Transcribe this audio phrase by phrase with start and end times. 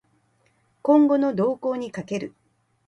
[0.81, 2.33] 今後の動向に賭ける